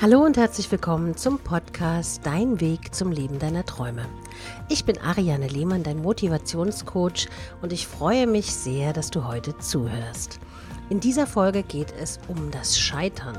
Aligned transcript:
Hallo 0.00 0.20
und 0.20 0.36
herzlich 0.36 0.70
willkommen 0.70 1.16
zum 1.16 1.40
Podcast 1.40 2.24
Dein 2.24 2.60
Weg 2.60 2.94
zum 2.94 3.10
Leben 3.10 3.40
deiner 3.40 3.66
Träume. 3.66 4.06
Ich 4.68 4.84
bin 4.84 4.96
Ariane 5.00 5.48
Lehmann, 5.48 5.82
dein 5.82 6.00
Motivationscoach 6.00 7.26
und 7.62 7.72
ich 7.72 7.88
freue 7.88 8.28
mich 8.28 8.54
sehr, 8.54 8.92
dass 8.92 9.10
du 9.10 9.26
heute 9.26 9.58
zuhörst. 9.58 10.38
In 10.88 11.00
dieser 11.00 11.26
Folge 11.26 11.64
geht 11.64 11.92
es 12.00 12.20
um 12.28 12.52
das 12.52 12.78
Scheitern. 12.78 13.36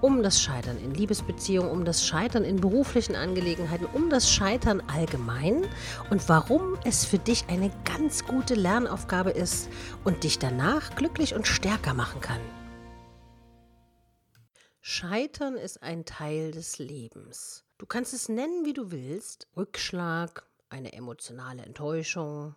Um 0.00 0.24
das 0.24 0.42
Scheitern 0.42 0.76
in 0.78 0.92
Liebesbeziehungen, 0.92 1.70
um 1.70 1.84
das 1.84 2.04
Scheitern 2.04 2.42
in 2.42 2.56
beruflichen 2.56 3.14
Angelegenheiten, 3.14 3.86
um 3.92 4.10
das 4.10 4.28
Scheitern 4.28 4.82
allgemein 4.92 5.62
und 6.10 6.28
warum 6.28 6.76
es 6.84 7.04
für 7.04 7.18
dich 7.18 7.44
eine 7.46 7.70
ganz 7.84 8.24
gute 8.24 8.54
Lernaufgabe 8.54 9.30
ist 9.30 9.68
und 10.02 10.24
dich 10.24 10.40
danach 10.40 10.96
glücklich 10.96 11.36
und 11.36 11.46
stärker 11.46 11.94
machen 11.94 12.20
kann. 12.20 12.40
Scheitern 14.84 15.56
ist 15.56 15.80
ein 15.84 16.04
Teil 16.04 16.50
des 16.50 16.80
Lebens. 16.80 17.64
Du 17.78 17.86
kannst 17.86 18.12
es 18.12 18.28
nennen, 18.28 18.64
wie 18.64 18.72
du 18.72 18.90
willst. 18.90 19.46
Rückschlag, 19.56 20.44
eine 20.70 20.92
emotionale 20.92 21.62
Enttäuschung, 21.62 22.56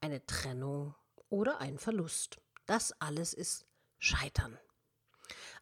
eine 0.00 0.26
Trennung 0.26 0.96
oder 1.28 1.60
ein 1.60 1.78
Verlust. 1.78 2.38
Das 2.66 2.90
alles 3.00 3.34
ist 3.34 3.66
Scheitern. 3.98 4.58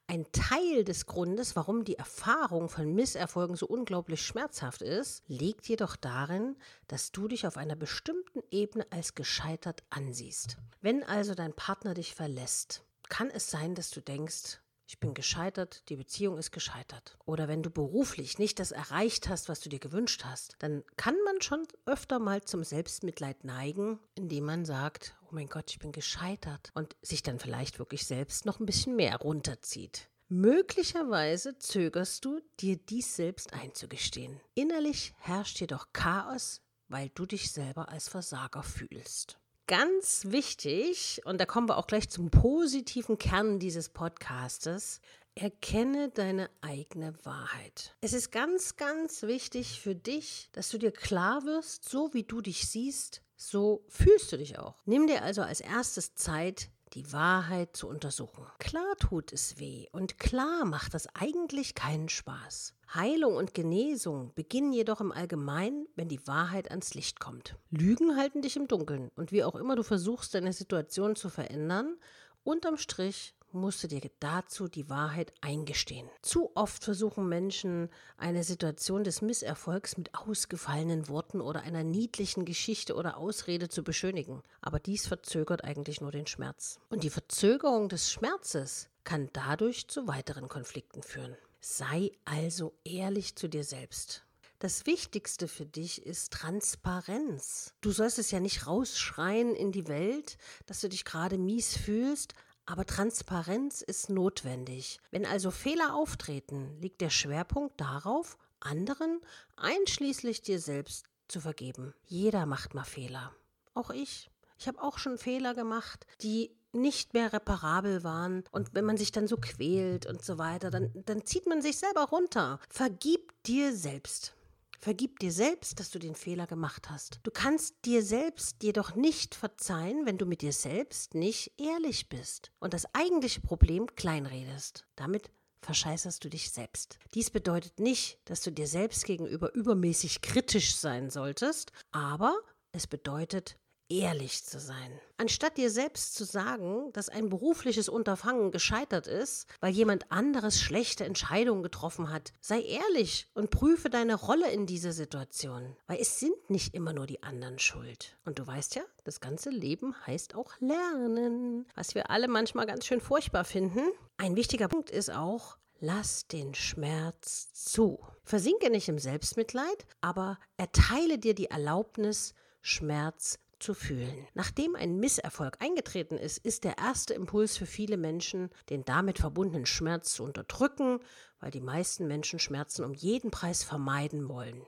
Ein 0.07 0.25
Teil 0.33 0.83
des 0.83 1.05
Grundes, 1.05 1.57
warum 1.57 1.85
die 1.85 1.99
Erfahrung 1.99 2.71
von 2.71 2.95
Misserfolgen 2.95 3.57
so 3.57 3.67
unglaublich 3.67 4.23
schmerzhaft 4.23 4.81
ist, 4.81 5.25
liegt 5.27 5.69
jedoch 5.69 5.95
darin, 5.95 6.57
dass 6.87 7.13
du 7.13 7.29
dich 7.29 7.47
auf 7.47 7.59
einer 7.59 7.77
bestimmten 7.77 8.41
Ebene 8.51 8.87
als 8.89 9.15
gescheitert 9.15 9.83
ansiehst. 9.91 10.57
Wenn 10.81 11.05
also 11.05 11.35
dein 11.35 11.53
Partner 11.53 11.93
dich 11.93 12.15
verlässt, 12.15 12.83
kann 13.11 13.29
es 13.29 13.51
sein, 13.51 13.75
dass 13.75 13.91
du 13.91 14.01
denkst, 14.01 14.61
ich 14.89 14.99
bin 14.99 15.13
gescheitert, 15.13 15.83
die 15.91 15.97
Beziehung 15.97 16.39
ist 16.39 16.51
gescheitert. 16.51 17.19
Oder 17.27 17.47
wenn 17.47 17.63
du 17.63 17.69
beruflich 17.69 18.39
nicht 18.39 18.59
das 18.59 18.73
erreicht 18.73 19.29
hast, 19.29 19.51
was 19.51 19.61
du 19.61 19.69
dir 19.69 19.79
gewünscht 19.79 20.25
hast, 20.25 20.57
dann 20.61 20.83
kann 20.97 21.15
man 21.27 21.43
schon 21.43 21.69
öfter 21.85 22.19
mal 22.19 22.43
zum 22.43 22.65
Selbstmitleid 22.65 23.45
neigen, 23.45 24.01
indem 24.15 24.47
man 24.47 24.65
sagt, 24.65 25.15
oh 25.25 25.29
mein 25.33 25.49
Gott, 25.49 25.71
ich 25.71 25.79
bin 25.79 25.93
gescheitert 25.93 26.71
und 26.73 26.97
sich 27.03 27.23
dann 27.23 27.39
vielleicht 27.39 27.79
wirklich 27.79 28.07
selbst 28.07 28.47
noch 28.47 28.61
ein 28.61 28.67
bisschen 28.67 28.97
mehr 28.97 29.17
runterzieht. 29.17 30.09
Möglicherweise 30.29 31.59
zögerst 31.59 32.25
du, 32.25 32.41
dir 32.59 32.79
dies 32.79 33.15
selbst 33.15 33.53
einzugestehen. 33.53 34.41
Innerlich 34.55 35.13
herrscht 35.19 35.61
jedoch 35.61 35.93
Chaos, 35.93 36.63
weil 36.89 37.11
du 37.11 37.27
dich 37.27 37.53
selber 37.53 37.91
als 37.91 38.09
Versager 38.09 38.63
fühlst 38.63 39.39
ganz 39.69 40.23
wichtig, 40.29 41.21
und 41.25 41.41
da 41.41 41.47
kommen 41.47 41.69
wir 41.69 41.77
auch 41.77 41.87
gleich 41.87 42.09
zum 42.09 42.31
positiven 42.31 43.19
Kern 43.19 43.61
dieses 43.61 43.91
Podcastes, 43.91 45.01
erkenne 45.35 46.09
deine 46.09 46.51
eigene 46.63 47.15
Wahrheit. 47.25 47.95
Es 48.01 48.15
ist 48.15 48.33
ganz, 48.33 48.77
ganz 48.77 49.23
wichtig 49.23 49.81
für 49.81 49.95
dich, 49.95 50.49
dass 50.53 50.71
du 50.71 50.79
dir 50.79 50.91
klar 50.91 51.45
wirst, 51.45 51.89
so 51.89 52.13
wie 52.13 52.25
du 52.25 52.41
dich 52.41 52.67
siehst, 52.67 53.23
so 53.37 53.85
fühlst 53.89 54.33
du 54.33 54.39
dich 54.39 54.59
auch. 54.59 54.83
Nimm 54.87 55.07
dir 55.07 55.23
also 55.23 55.43
als 55.43 55.61
erstes 55.61 56.15
Zeit, 56.15 56.71
die 56.95 57.13
Wahrheit 57.13 57.77
zu 57.77 57.89
untersuchen. 57.89 58.47
Klar 58.59 58.97
tut 58.99 59.33
es 59.33 59.59
weh 59.59 59.87
und 59.93 60.19
klar 60.19 60.65
macht 60.65 60.95
das 60.95 61.09
eigentlich 61.15 61.75
keinen 61.75 62.09
Spaß. 62.09 62.75
Heilung 62.95 63.37
und 63.37 63.55
Genesung 63.55 64.33
beginnen 64.35 64.73
jedoch 64.73 65.01
im 65.01 65.13
Allgemeinen, 65.13 65.87
wenn 65.95 66.09
die 66.09 66.27
Wahrheit 66.27 66.71
ans 66.71 66.95
Licht 66.95 67.21
kommt. 67.21 67.57
Lügen 67.71 68.17
halten 68.17 68.43
dich 68.43 68.57
im 68.57 68.67
Dunkeln 68.67 69.11
und 69.17 69.31
wie 69.31 69.45
auch 69.45 69.55
immer 69.55 69.77
du 69.77 69.83
versuchst, 69.83 70.35
deine 70.35 70.53
Situation 70.53 71.17
zu 71.17 71.29
verändern, 71.29 71.97
unterm 72.45 72.79
Strich 72.79 73.35
musst 73.53 73.83
du 73.83 73.89
dir 73.89 74.01
dazu 74.21 74.69
die 74.69 74.89
Wahrheit 74.89 75.33
eingestehen. 75.41 76.09
Zu 76.23 76.51
oft 76.55 76.85
versuchen 76.85 77.29
Menschen, 77.29 77.89
eine 78.17 78.45
Situation 78.45 79.05
des 79.05 79.23
Misserfolgs 79.23 79.97
mit 79.97 80.15
ausgefallenen 80.15 81.09
Worten 81.09 81.41
oder 81.41 81.63
einer 81.63 81.85
niedlichen 81.85 82.45
Geschichte 82.45 82.95
oder 82.95 83.17
Ausrede 83.17 83.69
zu 83.69 83.83
beschönigen. 83.83 84.43
Aber 84.61 84.79
dies 84.81 85.07
verzögert 85.07 85.65
eigentlich 85.65 86.01
nur 86.01 86.13
den 86.13 86.27
Schmerz. 86.27 86.79
Und 86.91 87.05
die 87.05 87.11
Verzögerung 87.11 87.89
des 87.89 88.11
Schmerzes 88.13 88.89
kann 89.05 89.31
dadurch 89.33 89.89
zu 89.89 90.07
weiteren 90.07 90.49
Konflikten 90.49 91.03
führen. 91.03 91.37
Sei 91.61 92.13
also 92.25 92.75
ehrlich 92.85 93.37
zu 93.37 93.49
dir 93.49 93.65
selbst. 93.65 94.25
Das 94.61 94.87
Wichtigste 94.87 95.47
für 95.47 95.67
dich 95.67 96.05
ist 96.05 96.33
Transparenz. 96.33 97.75
Du 97.81 97.93
sollst 97.93 98.19
es 98.19 98.33
ja 98.33 98.41
nicht 98.41 98.67
rausschreien 98.67 99.55
in 99.55 99.71
die 99.71 99.87
Welt, 99.87 100.37
dass 100.67 100.81
du 100.81 100.89
dich 100.89 101.05
gerade 101.05 101.39
mies 101.39 101.77
fühlst, 101.77 102.35
aber 102.69 102.85
Transparenz 102.85 103.81
ist 103.81 104.11
notwendig. 104.11 105.01
Wenn 105.11 105.25
also 105.25 105.51
Fehler 105.51 105.95
auftreten, 105.95 106.77
liegt 106.81 107.01
der 107.01 107.11
Schwerpunkt 107.11 107.81
darauf, 107.81 108.37
anderen, 108.61 109.21
einschließlich 109.57 110.43
dir 110.43 110.61
selbst, 110.61 111.07
zu 111.29 111.41
vergeben. 111.41 111.95
Jeder 112.07 112.47
macht 112.47 112.75
mal 112.75 112.85
Fehler. 112.85 113.33
Auch 113.75 113.91
ich. 113.91 114.31
Ich 114.59 114.69
habe 114.69 114.83
auch 114.83 114.99
schon 114.99 115.19
Fehler 115.19 115.55
gemacht, 115.55 116.07
die 116.21 116.51
nicht 116.73 117.15
mehr 117.15 117.33
reparabel 117.33 118.05
waren. 118.05 118.45
Und 118.51 118.75
wenn 118.75 118.85
man 118.85 118.97
sich 118.97 119.13
dann 119.13 119.29
so 119.29 119.37
quält 119.37 120.07
und 120.07 120.25
so 120.25 120.37
weiter, 120.39 120.71
dann, 120.71 120.91
dann 121.07 121.25
zieht 121.25 121.47
man 121.47 121.63
sich 121.63 121.79
selber 121.79 122.05
runter. 122.05 122.61
Vergib 122.69 123.33
dir 123.45 123.75
selbst. 123.75 124.35
Vergib 124.81 125.19
dir 125.19 125.33
selbst, 125.33 125.81
dass 125.81 125.91
du 125.91 125.99
den 125.99 126.15
Fehler 126.15 126.47
gemacht 126.47 126.89
hast. 126.89 127.19
Du 127.25 127.33
kannst 127.33 127.75
dir 127.85 128.03
selbst 128.03 128.63
jedoch 128.63 128.95
nicht 128.95 129.35
verzeihen, 129.35 130.07
wenn 130.07 130.19
du 130.19 130.25
mit 130.25 130.41
dir 130.41 130.53
selbst 130.53 131.15
nicht 131.15 131.53
ehrlich 131.59 132.09
bist 132.09 132.53
und 132.61 132.75
das 132.75 132.87
eigentliche 132.95 133.41
Problem 133.41 133.87
kleinredest. 133.97 134.87
Damit 134.95 135.33
verscheißerst 135.63 136.25
du 136.25 136.29
dich 136.29 136.53
selbst. 136.53 136.99
Dies 137.15 137.31
bedeutet 137.31 137.81
nicht, 137.81 138.21
dass 138.25 138.41
du 138.43 138.53
dir 138.53 138.69
selbst 138.69 139.05
gegenüber 139.05 139.53
übermäßig 139.53 140.23
kritisch 140.23 140.77
sein 140.77 141.11
solltest, 141.11 141.73
aber 141.91 142.39
es 142.71 142.87
bedeutet, 142.87 143.59
ehrlich 143.89 144.45
zu 144.45 144.61
sein. 144.61 145.01
Anstatt 145.17 145.57
dir 145.57 145.71
selbst 145.71 146.15
zu 146.15 146.25
sagen, 146.25 146.93
dass 146.93 147.09
ein 147.09 147.29
berufliches 147.29 147.89
Unterfangen 147.89 148.51
gescheitert 148.51 149.07
ist, 149.07 149.47
weil 149.61 149.73
jemand 149.73 150.11
anderes 150.13 150.61
schlechte 150.61 151.05
Entscheidungen 151.05 151.63
getroffen 151.63 152.11
hat, 152.11 152.33
sei 152.41 152.63
ehrlich 152.63 153.29
und 153.35 153.51
prüfe 153.51 153.91
deine 153.91 154.15
Rolle 154.15 154.51
in 154.51 154.67
dieser 154.67 154.93
Situation, 154.93 155.77
weil 155.87 155.99
es 156.01 156.21
sind 156.21 156.51
nicht 156.51 156.75
immer 156.75 156.93
nur 156.93 157.07
die 157.07 157.23
anderen 157.23 157.59
schuld. 157.59 158.17
Und 158.25 158.39
du 158.39 158.47
weißt 158.47 158.77
ja, 158.77 158.83
das 159.05 159.21
ganze 159.21 159.51
Leben 159.51 159.95
heißt 160.07 160.35
auch 160.35 160.53
lernen, 160.61 161.67
was 161.75 161.95
wir 161.95 162.11
alle 162.11 162.29
manchmal 162.29 162.67
ganz 162.67 162.87
schön 162.87 163.01
furchtbar 163.01 163.45
finden. 163.45 163.81
Ein 164.19 164.37
wichtiger 164.37 164.69
Punkt 164.69 164.91
ist 164.91 165.11
auch, 165.11 165.57
Lass 165.81 166.27
den 166.27 166.57
Schmerz 166.57 167.53
zu. 167.53 168.01
Versinke 168.25 168.69
nicht 168.69 168.89
im 168.89 168.99
Selbstmitleid, 168.99 169.87
aber 170.01 170.41
erteile 170.57 171.21
dir 171.21 171.37
die 171.37 171.51
Erlaubnis, 171.51 172.35
Schmerz 172.61 173.39
zu 173.59 173.75
fühlen. 173.75 174.27
Nachdem 174.35 174.75
ein 174.77 174.99
Misserfolg 174.99 175.57
eingetreten 175.61 176.17
ist, 176.17 176.39
ist 176.39 176.65
der 176.65 176.79
erste 176.79 177.15
Impuls 177.15 177.57
für 177.57 177.67
viele 177.67 177.97
Menschen, 177.97 178.51
den 178.71 178.85
damit 178.85 179.19
verbundenen 179.19 179.67
Schmerz 179.67 180.13
zu 180.13 180.25
unterdrücken, 180.25 181.01
weil 181.41 181.51
die 181.51 181.61
meisten 181.61 182.07
Menschen 182.07 182.39
Schmerzen 182.39 182.85
um 182.85 182.95
jeden 182.95 183.31
Preis 183.31 183.65
vermeiden 183.65 184.29
wollen. 184.29 184.63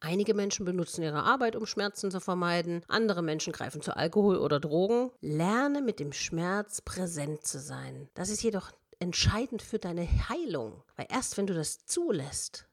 Einige 0.00 0.34
Menschen 0.34 0.66
benutzen 0.66 1.02
ihre 1.02 1.22
Arbeit, 1.22 1.56
um 1.56 1.64
Schmerzen 1.64 2.10
zu 2.10 2.20
vermeiden, 2.20 2.84
andere 2.88 3.22
Menschen 3.22 3.54
greifen 3.54 3.80
zu 3.80 3.96
Alkohol 3.96 4.36
oder 4.36 4.60
Drogen. 4.60 5.10
Lerne 5.22 5.80
mit 5.80 5.98
dem 5.98 6.12
Schmerz 6.12 6.82
präsent 6.82 7.46
zu 7.46 7.58
sein. 7.58 8.10
Das 8.12 8.28
ist 8.28 8.42
jedoch 8.42 8.70
entscheidend 8.98 9.62
für 9.62 9.78
deine 9.78 10.06
Heilung, 10.28 10.82
weil 10.96 11.06
erst 11.08 11.38
wenn 11.38 11.46
du 11.46 11.54
das 11.54 11.86
zulässt, 11.86 12.68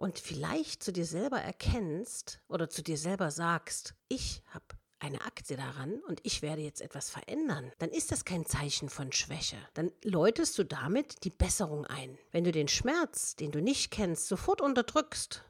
und 0.00 0.18
vielleicht 0.18 0.82
zu 0.82 0.92
dir 0.92 1.04
selber 1.04 1.40
erkennst 1.40 2.40
oder 2.48 2.70
zu 2.70 2.82
dir 2.82 2.96
selber 2.96 3.30
sagst, 3.30 3.94
ich 4.08 4.42
habe 4.46 4.64
eine 4.98 5.20
Aktie 5.20 5.58
daran 5.58 6.00
und 6.08 6.20
ich 6.22 6.40
werde 6.40 6.62
jetzt 6.62 6.80
etwas 6.80 7.10
verändern, 7.10 7.70
dann 7.78 7.90
ist 7.90 8.10
das 8.10 8.24
kein 8.24 8.46
Zeichen 8.46 8.88
von 8.88 9.12
Schwäche. 9.12 9.58
Dann 9.74 9.92
läutest 10.02 10.56
du 10.58 10.64
damit 10.64 11.22
die 11.24 11.30
Besserung 11.30 11.84
ein. 11.84 12.18
Wenn 12.32 12.44
du 12.44 12.52
den 12.52 12.68
Schmerz, 12.68 13.36
den 13.36 13.52
du 13.52 13.60
nicht 13.60 13.90
kennst, 13.90 14.26
sofort 14.26 14.62
unterdrückst, 14.62 15.44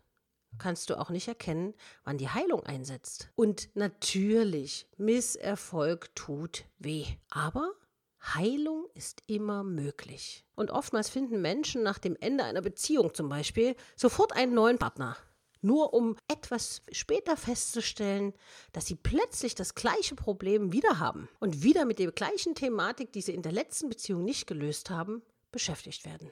kannst 0.58 0.90
du 0.90 0.98
auch 0.98 1.10
nicht 1.10 1.28
erkennen, 1.28 1.74
wann 2.02 2.18
die 2.18 2.28
Heilung 2.28 2.64
einsetzt. 2.64 3.30
Und 3.36 3.70
natürlich, 3.74 4.88
Misserfolg 4.96 6.12
tut 6.16 6.64
weh. 6.78 7.06
Aber 7.30 7.72
Heilung 8.22 8.86
ist 8.94 9.22
immer 9.26 9.64
möglich. 9.64 10.44
Und 10.54 10.70
oftmals 10.70 11.08
finden 11.08 11.40
Menschen 11.40 11.82
nach 11.82 11.98
dem 11.98 12.16
Ende 12.20 12.44
einer 12.44 12.60
Beziehung 12.60 13.14
zum 13.14 13.28
Beispiel 13.28 13.74
sofort 13.96 14.34
einen 14.34 14.54
neuen 14.54 14.78
Partner. 14.78 15.16
Nur 15.62 15.92
um 15.92 16.16
etwas 16.28 16.82
später 16.90 17.36
festzustellen, 17.36 18.32
dass 18.72 18.86
sie 18.86 18.94
plötzlich 18.94 19.54
das 19.54 19.74
gleiche 19.74 20.14
Problem 20.14 20.72
wieder 20.72 20.98
haben 20.98 21.28
und 21.38 21.62
wieder 21.62 21.84
mit 21.84 21.98
der 21.98 22.12
gleichen 22.12 22.54
Thematik, 22.54 23.12
die 23.12 23.20
sie 23.20 23.34
in 23.34 23.42
der 23.42 23.52
letzten 23.52 23.88
Beziehung 23.88 24.24
nicht 24.24 24.46
gelöst 24.46 24.88
haben, 24.88 25.22
beschäftigt 25.52 26.06
werden. 26.06 26.30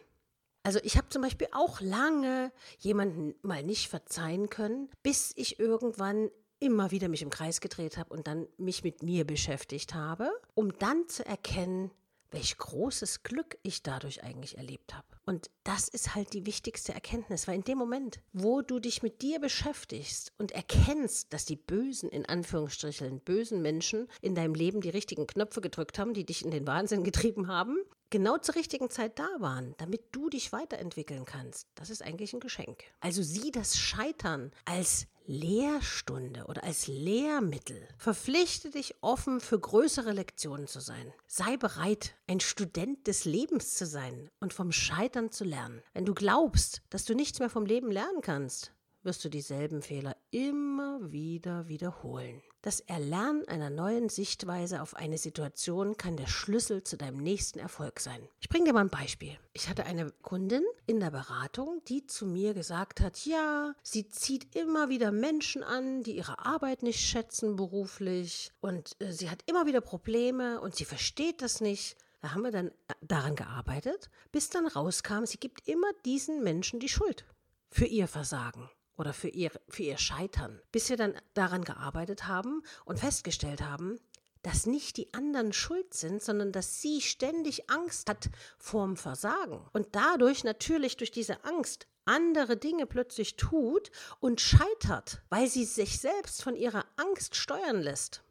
Also 0.62 0.80
ich 0.82 0.96
habe 0.96 1.08
zum 1.08 1.22
Beispiel 1.22 1.48
auch 1.52 1.80
lange 1.80 2.52
jemanden 2.78 3.34
mal 3.42 3.62
nicht 3.62 3.88
verzeihen 3.88 4.50
können, 4.50 4.90
bis 5.02 5.32
ich 5.36 5.58
irgendwann 5.58 6.30
immer 6.60 6.90
wieder 6.90 7.08
mich 7.08 7.22
im 7.22 7.30
Kreis 7.30 7.60
gedreht 7.60 7.96
habe 7.96 8.12
und 8.12 8.26
dann 8.26 8.46
mich 8.56 8.84
mit 8.84 9.02
mir 9.02 9.26
beschäftigt 9.26 9.94
habe, 9.94 10.30
um 10.54 10.76
dann 10.78 11.08
zu 11.08 11.24
erkennen, 11.24 11.90
welch 12.30 12.58
großes 12.58 13.22
Glück 13.22 13.58
ich 13.62 13.82
dadurch 13.82 14.22
eigentlich 14.22 14.58
erlebt 14.58 14.94
habe. 14.94 15.06
Und 15.24 15.50
das 15.64 15.88
ist 15.88 16.14
halt 16.14 16.32
die 16.32 16.46
wichtigste 16.46 16.92
Erkenntnis, 16.92 17.48
weil 17.48 17.56
in 17.56 17.64
dem 17.64 17.78
Moment, 17.78 18.20
wo 18.32 18.62
du 18.62 18.80
dich 18.80 19.02
mit 19.02 19.22
dir 19.22 19.40
beschäftigst 19.40 20.32
und 20.38 20.52
erkennst, 20.52 21.32
dass 21.32 21.44
die 21.44 21.56
bösen, 21.56 22.10
in 22.10 22.26
Anführungsstrichen, 22.26 23.20
bösen 23.20 23.62
Menschen 23.62 24.08
in 24.20 24.34
deinem 24.34 24.54
Leben 24.54 24.80
die 24.80 24.90
richtigen 24.90 25.26
Knöpfe 25.26 25.60
gedrückt 25.60 25.98
haben, 25.98 26.14
die 26.14 26.26
dich 26.26 26.44
in 26.44 26.50
den 26.50 26.66
Wahnsinn 26.66 27.04
getrieben 27.04 27.48
haben, 27.48 27.78
genau 28.10 28.38
zur 28.38 28.54
richtigen 28.54 28.90
Zeit 28.90 29.18
da 29.18 29.28
waren, 29.38 29.74
damit 29.78 30.02
du 30.12 30.28
dich 30.28 30.52
weiterentwickeln 30.52 31.24
kannst, 31.24 31.68
das 31.74 31.90
ist 31.90 32.02
eigentlich 32.02 32.32
ein 32.32 32.40
Geschenk. 32.40 32.84
Also 33.00 33.22
sieh 33.22 33.50
das 33.50 33.78
Scheitern 33.78 34.50
als 34.64 35.06
Lehrstunde 35.28 36.46
oder 36.46 36.64
als 36.64 36.86
Lehrmittel. 36.86 37.86
Verpflichte 37.98 38.70
dich 38.70 38.94
offen 39.02 39.40
für 39.40 39.60
größere 39.60 40.12
Lektionen 40.12 40.66
zu 40.66 40.80
sein. 40.80 41.12
Sei 41.26 41.58
bereit, 41.58 42.14
ein 42.26 42.40
Student 42.40 43.06
des 43.06 43.26
Lebens 43.26 43.74
zu 43.74 43.84
sein 43.84 44.30
und 44.40 44.54
vom 44.54 44.72
Scheitern 44.72 45.30
zu 45.30 45.44
lernen. 45.44 45.82
Wenn 45.92 46.06
du 46.06 46.14
glaubst, 46.14 46.80
dass 46.88 47.04
du 47.04 47.14
nichts 47.14 47.40
mehr 47.40 47.50
vom 47.50 47.66
Leben 47.66 47.90
lernen 47.90 48.22
kannst, 48.22 48.72
wirst 49.02 49.24
du 49.24 49.28
dieselben 49.28 49.82
Fehler 49.82 50.16
immer 50.30 51.12
wieder 51.12 51.68
wiederholen. 51.68 52.42
Das 52.60 52.80
Erlernen 52.80 53.46
einer 53.46 53.70
neuen 53.70 54.08
Sichtweise 54.08 54.82
auf 54.82 54.96
eine 54.96 55.16
Situation 55.16 55.96
kann 55.96 56.16
der 56.16 56.26
Schlüssel 56.26 56.82
zu 56.82 56.96
deinem 56.96 57.18
nächsten 57.18 57.60
Erfolg 57.60 58.00
sein. 58.00 58.28
Ich 58.40 58.48
bringe 58.48 58.64
dir 58.66 58.72
mal 58.72 58.80
ein 58.80 58.90
Beispiel. 58.90 59.38
Ich 59.52 59.68
hatte 59.68 59.86
eine 59.86 60.10
Kundin 60.22 60.64
in 60.86 60.98
der 60.98 61.12
Beratung, 61.12 61.80
die 61.86 62.06
zu 62.06 62.26
mir 62.26 62.54
gesagt 62.54 63.00
hat, 63.00 63.24
ja, 63.24 63.74
sie 63.82 64.08
zieht 64.08 64.56
immer 64.56 64.88
wieder 64.88 65.12
Menschen 65.12 65.62
an, 65.62 66.02
die 66.02 66.16
ihre 66.16 66.44
Arbeit 66.44 66.82
nicht 66.82 67.00
schätzen 67.00 67.54
beruflich 67.54 68.50
und 68.60 68.96
äh, 69.00 69.12
sie 69.12 69.30
hat 69.30 69.42
immer 69.46 69.66
wieder 69.66 69.80
Probleme 69.80 70.60
und 70.60 70.74
sie 70.74 70.84
versteht 70.84 71.42
das 71.42 71.60
nicht. 71.60 71.96
Da 72.20 72.34
haben 72.34 72.42
wir 72.42 72.50
dann 72.50 72.68
äh, 72.68 72.94
daran 73.02 73.36
gearbeitet, 73.36 74.10
bis 74.32 74.50
dann 74.50 74.66
rauskam, 74.66 75.24
sie 75.24 75.38
gibt 75.38 75.68
immer 75.68 75.92
diesen 76.04 76.42
Menschen 76.42 76.80
die 76.80 76.88
Schuld 76.88 77.24
für 77.70 77.86
ihr 77.86 78.08
Versagen 78.08 78.68
oder 78.98 79.14
für 79.14 79.28
ihr, 79.28 79.50
für 79.68 79.84
ihr 79.84 79.96
Scheitern, 79.96 80.60
bis 80.72 80.90
wir 80.90 80.98
dann 80.98 81.14
daran 81.32 81.64
gearbeitet 81.64 82.26
haben 82.26 82.62
und 82.84 82.98
festgestellt 82.98 83.62
haben, 83.62 83.98
dass 84.42 84.66
nicht 84.66 84.96
die 84.96 85.12
anderen 85.14 85.52
schuld 85.52 85.94
sind, 85.94 86.22
sondern 86.22 86.52
dass 86.52 86.80
sie 86.80 87.00
ständig 87.00 87.70
Angst 87.70 88.08
hat 88.08 88.28
vorm 88.58 88.96
Versagen 88.96 89.60
und 89.72 89.88
dadurch 89.92 90.44
natürlich 90.44 90.96
durch 90.96 91.10
diese 91.10 91.44
Angst 91.44 91.86
andere 92.04 92.56
Dinge 92.56 92.86
plötzlich 92.86 93.36
tut 93.36 93.90
und 94.20 94.40
scheitert, 94.40 95.22
weil 95.28 95.48
sie 95.48 95.64
sich 95.64 96.00
selbst 96.00 96.42
von 96.42 96.56
ihrer 96.56 96.84
Angst 96.96 97.36
steuern 97.36 97.82
lässt. 97.82 98.22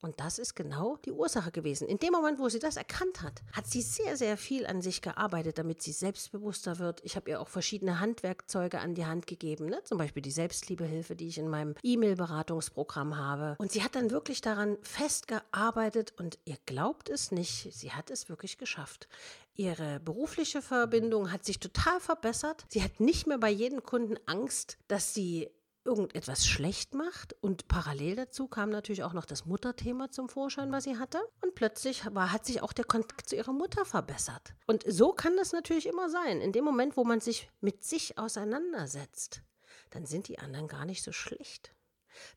Und 0.00 0.18
das 0.18 0.38
ist 0.38 0.54
genau 0.54 0.96
die 1.04 1.12
Ursache 1.12 1.50
gewesen. 1.50 1.86
In 1.86 1.98
dem 1.98 2.12
Moment, 2.12 2.38
wo 2.38 2.48
sie 2.48 2.58
das 2.58 2.76
erkannt 2.76 3.22
hat, 3.22 3.42
hat 3.52 3.66
sie 3.66 3.82
sehr, 3.82 4.16
sehr 4.16 4.36
viel 4.38 4.66
an 4.66 4.80
sich 4.80 5.02
gearbeitet, 5.02 5.58
damit 5.58 5.82
sie 5.82 5.92
selbstbewusster 5.92 6.78
wird. 6.78 7.00
Ich 7.04 7.16
habe 7.16 7.30
ihr 7.30 7.40
auch 7.40 7.48
verschiedene 7.48 8.00
Handwerkzeuge 8.00 8.80
an 8.80 8.94
die 8.94 9.04
Hand 9.04 9.26
gegeben, 9.26 9.66
ne? 9.66 9.82
zum 9.84 9.98
Beispiel 9.98 10.22
die 10.22 10.30
Selbstliebehilfe, 10.30 11.16
die 11.16 11.28
ich 11.28 11.38
in 11.38 11.48
meinem 11.48 11.74
E-Mail-Beratungsprogramm 11.82 13.18
habe. 13.18 13.56
Und 13.58 13.72
sie 13.72 13.82
hat 13.82 13.94
dann 13.94 14.10
wirklich 14.10 14.40
daran 14.40 14.78
festgearbeitet 14.82 16.14
und 16.16 16.38
ihr 16.46 16.56
glaubt 16.64 17.10
es 17.10 17.30
nicht, 17.30 17.72
sie 17.72 17.92
hat 17.92 18.10
es 18.10 18.28
wirklich 18.28 18.56
geschafft. 18.56 19.08
Ihre 19.54 20.00
berufliche 20.00 20.62
Verbindung 20.62 21.30
hat 21.30 21.44
sich 21.44 21.60
total 21.60 22.00
verbessert. 22.00 22.64
Sie 22.68 22.82
hat 22.82 23.00
nicht 23.00 23.26
mehr 23.26 23.36
bei 23.36 23.50
jedem 23.50 23.82
Kunden 23.82 24.16
Angst, 24.24 24.78
dass 24.88 25.12
sie 25.12 25.50
irgendetwas 25.84 26.46
schlecht 26.46 26.94
macht. 26.94 27.34
Und 27.40 27.68
parallel 27.68 28.16
dazu 28.16 28.48
kam 28.48 28.70
natürlich 28.70 29.02
auch 29.02 29.12
noch 29.12 29.24
das 29.24 29.46
Mutterthema 29.46 30.10
zum 30.10 30.28
Vorschein, 30.28 30.72
was 30.72 30.84
sie 30.84 30.98
hatte. 30.98 31.20
Und 31.40 31.54
plötzlich 31.54 32.04
war, 32.14 32.32
hat 32.32 32.46
sich 32.46 32.62
auch 32.62 32.72
der 32.72 32.84
Kontakt 32.84 33.28
zu 33.28 33.36
ihrer 33.36 33.52
Mutter 33.52 33.84
verbessert. 33.84 34.54
Und 34.66 34.84
so 34.86 35.12
kann 35.12 35.36
das 35.36 35.52
natürlich 35.52 35.86
immer 35.86 36.08
sein. 36.10 36.40
In 36.40 36.52
dem 36.52 36.64
Moment, 36.64 36.96
wo 36.96 37.04
man 37.04 37.20
sich 37.20 37.50
mit 37.60 37.84
sich 37.84 38.18
auseinandersetzt, 38.18 39.42
dann 39.90 40.06
sind 40.06 40.28
die 40.28 40.38
anderen 40.38 40.68
gar 40.68 40.84
nicht 40.84 41.02
so 41.02 41.12
schlecht. 41.12 41.74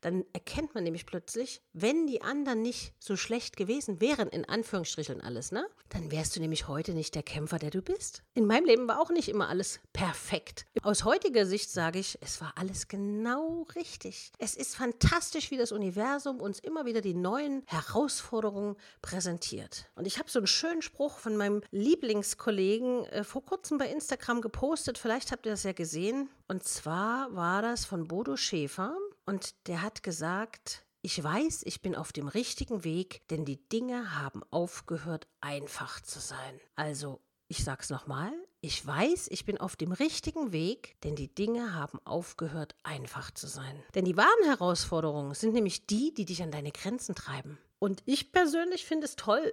Dann 0.00 0.24
erkennt 0.32 0.74
man 0.74 0.84
nämlich 0.84 1.06
plötzlich, 1.06 1.60
wenn 1.72 2.06
die 2.06 2.22
anderen 2.22 2.62
nicht 2.62 2.94
so 2.98 3.16
schlecht 3.16 3.56
gewesen 3.56 4.00
wären, 4.00 4.28
in 4.28 4.44
Anführungsstrichen 4.44 5.20
alles, 5.20 5.52
ne? 5.52 5.66
Dann 5.88 6.10
wärst 6.10 6.34
du 6.34 6.40
nämlich 6.40 6.66
heute 6.66 6.92
nicht 6.92 7.14
der 7.14 7.22
Kämpfer, 7.22 7.58
der 7.58 7.70
du 7.70 7.82
bist. 7.82 8.22
In 8.34 8.46
meinem 8.46 8.64
Leben 8.64 8.88
war 8.88 9.00
auch 9.00 9.10
nicht 9.10 9.28
immer 9.28 9.48
alles 9.48 9.80
perfekt. 9.92 10.66
Aus 10.82 11.04
heutiger 11.04 11.46
Sicht 11.46 11.70
sage 11.70 11.98
ich, 11.98 12.18
es 12.20 12.40
war 12.40 12.54
alles 12.56 12.88
genau 12.88 13.66
richtig. 13.76 14.32
Es 14.38 14.54
ist 14.54 14.76
fantastisch, 14.76 15.50
wie 15.50 15.56
das 15.56 15.72
Universum 15.72 16.40
uns 16.40 16.58
immer 16.58 16.84
wieder 16.84 17.00
die 17.00 17.14
neuen 17.14 17.62
Herausforderungen 17.66 18.76
präsentiert. 19.02 19.86
Und 19.94 20.06
ich 20.06 20.18
habe 20.18 20.30
so 20.30 20.38
einen 20.38 20.46
schönen 20.46 20.82
Spruch 20.82 21.18
von 21.18 21.36
meinem 21.36 21.62
Lieblingskollegen 21.70 23.04
äh, 23.04 23.24
vor 23.24 23.44
kurzem 23.44 23.78
bei 23.78 23.88
Instagram 23.88 24.40
gepostet. 24.40 24.98
Vielleicht 24.98 25.32
habt 25.32 25.46
ihr 25.46 25.52
das 25.52 25.62
ja 25.62 25.72
gesehen. 25.72 26.28
Und 26.48 26.64
zwar 26.64 27.34
war 27.34 27.62
das 27.62 27.84
von 27.84 28.08
Bodo 28.08 28.36
Schäfer. 28.36 28.96
Und 29.26 29.54
der 29.68 29.82
hat 29.82 30.02
gesagt, 30.02 30.84
ich 31.02 31.22
weiß, 31.22 31.62
ich 31.64 31.82
bin 31.82 31.94
auf 31.94 32.12
dem 32.12 32.28
richtigen 32.28 32.84
Weg, 32.84 33.26
denn 33.28 33.44
die 33.44 33.68
Dinge 33.68 34.18
haben 34.18 34.42
aufgehört, 34.50 35.26
einfach 35.40 36.00
zu 36.00 36.18
sein. 36.18 36.60
Also, 36.76 37.20
ich 37.48 37.62
sag's 37.62 37.90
nochmal, 37.90 38.32
ich 38.60 38.86
weiß, 38.86 39.28
ich 39.30 39.44
bin 39.44 39.58
auf 39.58 39.76
dem 39.76 39.92
richtigen 39.92 40.52
Weg, 40.52 40.96
denn 41.02 41.16
die 41.16 41.34
Dinge 41.34 41.74
haben 41.74 41.98
aufgehört, 42.06 42.74
einfach 42.82 43.30
zu 43.30 43.46
sein. 43.46 43.82
Denn 43.94 44.06
die 44.06 44.16
wahren 44.16 44.44
Herausforderungen 44.44 45.34
sind 45.34 45.52
nämlich 45.52 45.86
die, 45.86 46.14
die 46.14 46.24
dich 46.24 46.42
an 46.42 46.50
deine 46.50 46.72
Grenzen 46.72 47.14
treiben. 47.14 47.58
Und 47.78 48.02
ich 48.06 48.32
persönlich 48.32 48.86
finde 48.86 49.04
es 49.04 49.16
toll, 49.16 49.52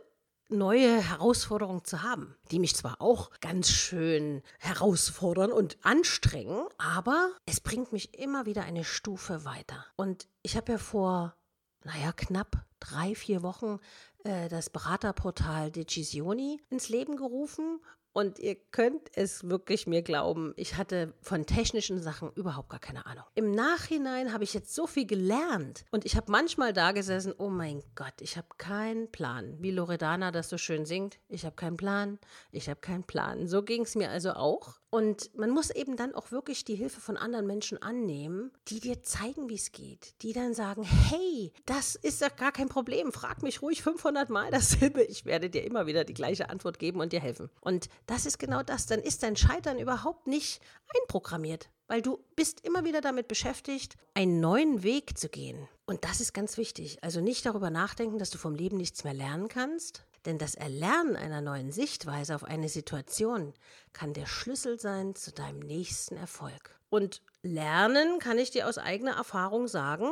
neue 0.51 1.01
Herausforderungen 1.01 1.83
zu 1.83 2.03
haben, 2.03 2.35
die 2.51 2.59
mich 2.59 2.75
zwar 2.75 3.01
auch 3.01 3.31
ganz 3.39 3.69
schön 3.69 4.41
herausfordern 4.59 5.51
und 5.51 5.77
anstrengen, 5.81 6.65
aber 6.77 7.31
es 7.45 7.59
bringt 7.59 7.91
mich 7.91 8.17
immer 8.17 8.45
wieder 8.45 8.63
eine 8.63 8.83
Stufe 8.83 9.45
weiter. 9.45 9.85
Und 9.95 10.27
ich 10.41 10.57
habe 10.57 10.73
ja 10.73 10.77
vor, 10.77 11.35
naja, 11.83 12.11
knapp 12.11 12.65
drei, 12.79 13.15
vier 13.15 13.43
Wochen 13.43 13.79
äh, 14.23 14.49
das 14.49 14.69
Beraterportal 14.69 15.71
Decisioni 15.71 16.61
ins 16.69 16.89
Leben 16.89 17.15
gerufen 17.15 17.79
und 18.13 18.39
ihr 18.39 18.55
könnt 18.55 19.09
es 19.15 19.49
wirklich 19.49 19.87
mir 19.87 20.01
glauben, 20.01 20.53
ich 20.57 20.75
hatte 20.75 21.13
von 21.21 21.45
technischen 21.45 22.01
Sachen 22.01 22.31
überhaupt 22.33 22.69
gar 22.69 22.79
keine 22.79 23.05
Ahnung. 23.05 23.23
Im 23.35 23.51
Nachhinein 23.51 24.33
habe 24.33 24.43
ich 24.43 24.53
jetzt 24.53 24.75
so 24.75 24.87
viel 24.87 25.05
gelernt 25.05 25.85
und 25.91 26.05
ich 26.05 26.15
habe 26.15 26.31
manchmal 26.31 26.73
da 26.73 26.91
gesessen, 26.91 27.33
oh 27.37 27.49
mein 27.49 27.83
Gott, 27.95 28.13
ich 28.19 28.37
habe 28.37 28.47
keinen 28.57 29.11
Plan. 29.11 29.57
Wie 29.59 29.71
Loredana 29.71 30.31
das 30.31 30.49
so 30.49 30.57
schön 30.57 30.85
singt, 30.85 31.19
ich 31.29 31.45
habe 31.45 31.55
keinen 31.55 31.77
Plan, 31.77 32.19
ich 32.51 32.69
habe 32.69 32.79
keinen 32.79 33.03
Plan. 33.03 33.47
So 33.47 33.63
ging 33.63 33.83
es 33.83 33.95
mir 33.95 34.09
also 34.09 34.33
auch. 34.33 34.81
Und 34.93 35.33
man 35.37 35.51
muss 35.51 35.69
eben 35.69 35.95
dann 35.95 36.13
auch 36.13 36.33
wirklich 36.33 36.65
die 36.65 36.75
Hilfe 36.75 36.99
von 36.99 37.15
anderen 37.15 37.47
Menschen 37.47 37.81
annehmen, 37.81 38.51
die 38.67 38.81
dir 38.81 39.01
zeigen, 39.01 39.47
wie 39.47 39.55
es 39.55 39.71
geht. 39.71 40.21
Die 40.21 40.33
dann 40.33 40.53
sagen, 40.53 40.83
hey, 40.83 41.53
das 41.65 41.95
ist 41.95 42.21
doch 42.21 42.35
gar 42.35 42.51
kein 42.51 42.67
Problem. 42.67 43.13
Frag 43.13 43.41
mich 43.41 43.61
ruhig 43.61 43.83
500 43.83 44.29
Mal 44.29 44.51
dasselbe. 44.51 45.01
Ich 45.03 45.23
werde 45.23 45.49
dir 45.49 45.63
immer 45.63 45.87
wieder 45.87 46.03
die 46.03 46.13
gleiche 46.13 46.49
Antwort 46.49 46.77
geben 46.77 46.99
und 46.99 47.13
dir 47.13 47.21
helfen. 47.21 47.49
Und 47.61 47.87
das 48.05 48.25
ist 48.25 48.39
genau 48.39 48.63
das. 48.63 48.85
Dann 48.85 48.99
ist 48.99 49.23
dein 49.23 49.35
Scheitern 49.35 49.79
überhaupt 49.79 50.27
nicht 50.27 50.61
einprogrammiert, 51.01 51.69
weil 51.87 52.01
du 52.01 52.23
bist 52.35 52.65
immer 52.65 52.85
wieder 52.85 53.01
damit 53.01 53.27
beschäftigt, 53.27 53.95
einen 54.13 54.39
neuen 54.39 54.83
Weg 54.83 55.17
zu 55.17 55.29
gehen. 55.29 55.67
Und 55.85 56.03
das 56.03 56.21
ist 56.21 56.33
ganz 56.33 56.57
wichtig. 56.57 57.03
Also 57.03 57.21
nicht 57.21 57.45
darüber 57.45 57.69
nachdenken, 57.69 58.17
dass 58.17 58.29
du 58.29 58.37
vom 58.37 58.55
Leben 58.55 58.77
nichts 58.77 59.03
mehr 59.03 59.13
lernen 59.13 59.47
kannst, 59.47 60.05
denn 60.25 60.37
das 60.37 60.55
Erlernen 60.55 61.15
einer 61.15 61.41
neuen 61.41 61.71
Sichtweise 61.71 62.35
auf 62.35 62.43
eine 62.43 62.69
Situation 62.69 63.53
kann 63.93 64.13
der 64.13 64.27
Schlüssel 64.27 64.79
sein 64.79 65.15
zu 65.15 65.31
deinem 65.31 65.59
nächsten 65.59 66.15
Erfolg. 66.15 66.79
Und 66.89 67.21
lernen, 67.41 68.19
kann 68.19 68.37
ich 68.37 68.51
dir 68.51 68.67
aus 68.67 68.77
eigener 68.77 69.15
Erfahrung 69.15 69.67
sagen, 69.67 70.07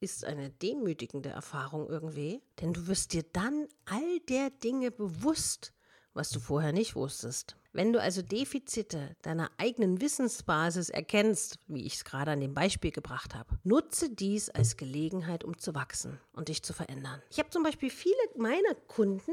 ist 0.00 0.24
eine 0.24 0.50
demütigende 0.50 1.30
Erfahrung 1.30 1.88
irgendwie, 1.88 2.42
denn 2.60 2.72
du 2.72 2.86
wirst 2.86 3.12
dir 3.12 3.22
dann 3.32 3.68
all 3.84 4.20
der 4.28 4.50
Dinge 4.50 4.90
bewusst, 4.90 5.72
was 6.14 6.30
du 6.30 6.40
vorher 6.40 6.72
nicht 6.72 6.94
wusstest. 6.94 7.56
Wenn 7.74 7.94
du 7.94 8.00
also 8.00 8.20
Defizite 8.20 9.16
deiner 9.22 9.50
eigenen 9.56 10.02
Wissensbasis 10.02 10.90
erkennst, 10.90 11.58
wie 11.68 11.86
ich 11.86 11.94
es 11.94 12.04
gerade 12.04 12.32
an 12.32 12.40
dem 12.40 12.52
Beispiel 12.52 12.90
gebracht 12.90 13.34
habe, 13.34 13.58
nutze 13.64 14.10
dies 14.10 14.50
als 14.50 14.76
Gelegenheit, 14.76 15.42
um 15.42 15.56
zu 15.56 15.74
wachsen 15.74 16.20
und 16.34 16.48
dich 16.48 16.62
zu 16.62 16.74
verändern. 16.74 17.22
Ich 17.30 17.38
habe 17.38 17.48
zum 17.48 17.62
Beispiel 17.62 17.88
viele 17.88 18.14
meiner 18.36 18.74
Kunden 18.88 19.32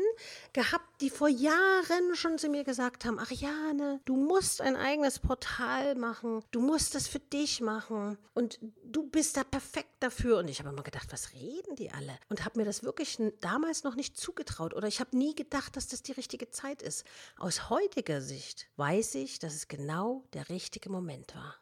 gehabt, 0.54 1.02
die 1.02 1.10
vor 1.10 1.28
Jahren 1.28 2.16
schon 2.16 2.38
zu 2.38 2.48
mir 2.48 2.64
gesagt 2.64 3.04
haben, 3.04 3.20
ach 3.20 3.32
Jane, 3.32 4.00
du 4.06 4.16
musst 4.16 4.62
ein 4.62 4.78
eigenes 4.78 5.20
Portal 5.20 5.96
machen, 5.96 6.42
du 6.52 6.62
musst 6.62 6.96
das 6.96 7.10
für 7.10 7.20
dich 7.20 7.60
machen 7.60 8.18
und 8.36 8.58
du 8.86 9.04
bist 9.04 9.36
da 9.36 9.44
perfekt 9.44 9.96
dafür. 10.00 10.38
Und 10.38 10.50
ich 10.50 10.60
habe 10.60 10.70
immer 10.70 10.84
gedacht, 10.84 11.12
was 11.12 11.34
reden 11.34 11.76
die 11.76 11.92
alle? 11.92 12.18
Und 12.30 12.46
habe 12.46 12.60
mir 12.60 12.66
das 12.66 12.84
wirklich 12.84 13.22
damals 13.42 13.84
noch 13.84 13.96
nicht 13.96 14.16
zugetraut 14.16 14.74
oder 14.74 14.88
ich 14.88 15.02
habe 15.02 15.18
nie 15.18 15.36
gedacht, 15.36 15.76
dass 15.76 15.88
das 15.88 16.04
die 16.04 16.14
richtige 16.14 16.52
Zeit 16.52 16.82
ist. 16.82 17.04
Aus 17.38 17.70
heutiger 17.70 18.22
Sicht 18.22 18.29
weiß 18.76 19.16
ich, 19.16 19.40
dass 19.40 19.54
es 19.54 19.68
genau 19.68 20.24
der 20.34 20.50
richtige 20.50 20.90
Moment 20.90 21.36
war 21.36 21.56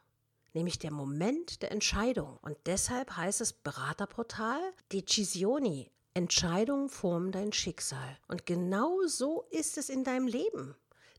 nämlich 0.54 0.78
der 0.78 0.90
Moment 0.90 1.62
der 1.62 1.70
Entscheidung. 1.70 2.38
Und 2.42 2.56
deshalb 2.66 3.16
heißt 3.16 3.40
es 3.40 3.52
Beraterportal 3.52 4.60
Decisioni, 4.92 5.90
Entscheidungen 6.14 6.88
formen 6.88 7.30
dein 7.30 7.52
Schicksal. 7.52 8.18
Und 8.26 8.44
genau 8.44 9.06
so 9.06 9.44
ist 9.50 9.78
es 9.78 9.88
in 9.88 10.02
deinem 10.02 10.26
Leben. 10.26 10.74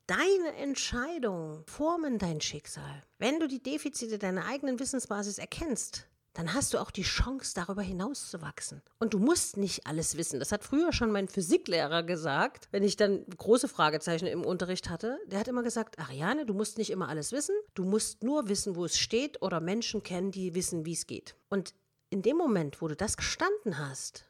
Deine 0.08 0.56
Entscheidungen 0.58 1.64
formen 1.68 2.18
dein 2.18 2.42
Schicksal. 2.42 3.04
Wenn 3.18 3.40
du 3.40 3.48
die 3.48 3.64
Defizite 3.64 4.18
deiner 4.18 4.46
eigenen 4.46 4.80
Wissensbasis 4.80 5.38
erkennst, 5.38 6.09
dann 6.34 6.54
hast 6.54 6.74
du 6.74 6.78
auch 6.78 6.92
die 6.92 7.04
Chance, 7.04 7.54
darüber 7.56 7.82
hinaus 7.82 8.30
zu 8.30 8.42
wachsen. 8.42 8.82
Und 9.00 9.14
du 9.14 9.20
musst 9.20 9.58
nicht 9.58 9.88
alles 9.88 10.16
wissen. 10.16 10.40
Das 10.40 10.52
hat 10.52 10.64
früher 10.64 10.94
schon 10.94 11.12
mein 11.12 11.28
Physiklehrer 11.28 12.04
gesagt, 12.04 12.68
wenn 12.72 12.84
ich 12.84 12.96
dann 12.96 13.26
große 13.26 13.68
Fragezeichen 13.68 14.28
im 14.28 14.46
Unterricht 14.46 14.90
hatte. 14.90 15.18
Der 15.28 15.40
hat 15.40 15.48
immer 15.48 15.64
gesagt, 15.64 16.00
Ariane, 16.00 16.46
du 16.46 16.54
musst 16.54 16.78
nicht 16.78 16.92
immer 16.92 17.10
alles 17.10 17.32
wissen. 17.32 17.56
Du 17.74 17.84
musst 17.84 18.24
nur 18.24 18.48
wissen, 18.48 18.76
wo 18.76 18.86
es 18.86 18.98
steht 18.98 19.42
oder 19.42 19.60
Menschen 19.60 20.04
kennen, 20.04 20.32
die 20.32 20.56
wissen, 20.56 20.86
wie 20.86 20.94
es 20.94 21.08
geht. 21.08 21.36
Und 21.50 21.74
in 22.10 22.22
dem 22.22 22.38
Moment, 22.38 22.82
wo 22.82 22.88
du 22.88 22.96
das 22.96 23.18
gestanden 23.18 23.78
hast, 23.78 24.26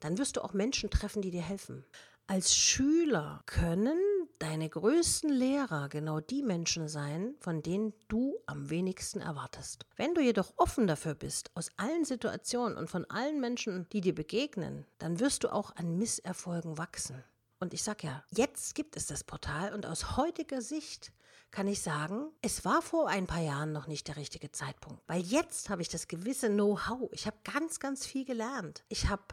dann 0.00 0.18
wirst 0.18 0.36
du 0.36 0.44
auch 0.44 0.52
Menschen 0.52 0.90
treffen, 0.90 1.22
die 1.22 1.30
dir 1.30 1.42
helfen. 1.42 1.84
Als 2.26 2.54
Schüler 2.54 3.42
können 3.46 3.98
deine 4.38 4.68
größten 4.68 5.30
Lehrer 5.30 5.88
genau 5.88 6.20
die 6.20 6.42
Menschen 6.42 6.88
sein, 6.88 7.34
von 7.40 7.62
denen 7.62 7.92
du 8.08 8.38
am 8.46 8.70
wenigsten 8.70 9.20
erwartest. 9.20 9.86
Wenn 9.96 10.14
du 10.14 10.20
jedoch 10.20 10.52
offen 10.56 10.86
dafür 10.86 11.14
bist, 11.14 11.50
aus 11.54 11.70
allen 11.76 12.04
Situationen 12.04 12.78
und 12.78 12.90
von 12.90 13.04
allen 13.06 13.40
Menschen, 13.40 13.88
die 13.92 14.00
dir 14.00 14.14
begegnen, 14.14 14.86
dann 14.98 15.20
wirst 15.20 15.44
du 15.44 15.52
auch 15.52 15.74
an 15.76 15.98
Misserfolgen 15.98 16.78
wachsen. 16.78 17.22
Und 17.60 17.74
ich 17.74 17.82
sag 17.82 18.04
ja, 18.04 18.22
jetzt 18.30 18.74
gibt 18.74 18.96
es 18.96 19.06
das 19.06 19.24
Portal 19.24 19.74
und 19.74 19.86
aus 19.86 20.16
heutiger 20.16 20.62
Sicht 20.62 21.12
kann 21.50 21.66
ich 21.66 21.82
sagen, 21.82 22.30
es 22.42 22.64
war 22.64 22.82
vor 22.82 23.08
ein 23.08 23.26
paar 23.26 23.40
Jahren 23.40 23.72
noch 23.72 23.86
nicht 23.86 24.06
der 24.06 24.16
richtige 24.16 24.52
Zeitpunkt, 24.52 25.02
weil 25.06 25.22
jetzt 25.22 25.70
habe 25.70 25.82
ich 25.82 25.88
das 25.88 26.06
gewisse 26.06 26.48
Know-how. 26.48 27.08
Ich 27.12 27.26
habe 27.26 27.38
ganz, 27.42 27.80
ganz 27.80 28.06
viel 28.06 28.24
gelernt. 28.24 28.84
Ich 28.88 29.08
habe 29.08 29.24